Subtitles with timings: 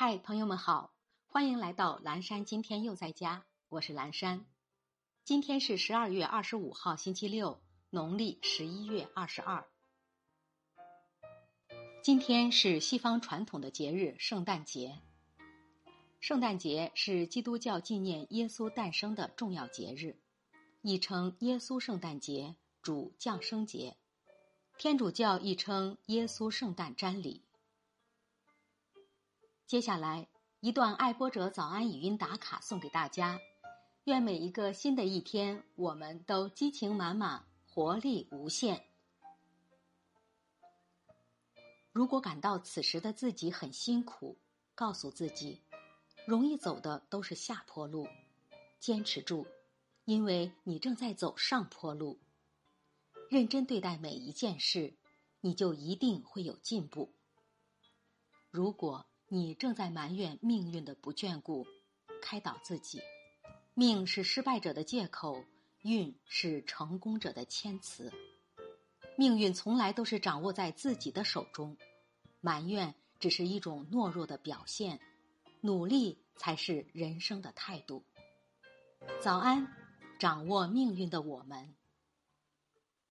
[0.00, 0.94] 嗨，朋友们好，
[1.26, 2.44] 欢迎来到蓝山。
[2.44, 4.46] 今天又在家，我是蓝山。
[5.24, 7.60] 今天是十二月二十五号，星期六，
[7.90, 9.66] 农历十一月二十二。
[12.00, 15.00] 今天是西方传统的节日圣诞节。
[16.20, 20.16] 圣诞节是基督教纪念耶稣诞生的重要节日，
[20.80, 23.96] 亦称耶稣圣诞节、主降生节。
[24.78, 27.47] 天主教亦称耶稣圣诞瞻礼。
[29.68, 30.26] 接下来
[30.60, 33.38] 一段爱播者早安语音打卡送给大家，
[34.04, 38.86] 愿每一个新的一天，我们都激情满满，活力无限。
[41.92, 44.38] 如果感到此时的自己很辛苦，
[44.74, 45.60] 告诉自己，
[46.26, 48.08] 容易走的都是下坡路，
[48.80, 49.46] 坚持住，
[50.06, 52.18] 因为你正在走上坡路。
[53.28, 54.94] 认真对待每一件事，
[55.42, 57.12] 你就一定会有进步。
[58.50, 59.04] 如果。
[59.30, 61.66] 你正在埋怨命运的不眷顾，
[62.22, 63.02] 开导自己：
[63.74, 65.44] 命是失败者的借口，
[65.82, 68.10] 运是成功者的谦词。
[69.18, 71.76] 命运从来都是掌握在自己的手中，
[72.40, 74.98] 埋怨只是一种懦弱的表现，
[75.60, 78.02] 努力才是人生的态度。
[79.20, 79.68] 早安，
[80.18, 81.74] 掌握命运的我们。